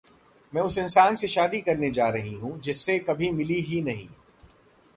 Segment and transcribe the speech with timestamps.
[0.53, 4.07] 'मैं उस इंसान से शादी करने जा रही हूं जिससे कभी मिली ही नहीं'